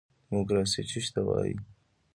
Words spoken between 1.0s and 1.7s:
ته وایي؟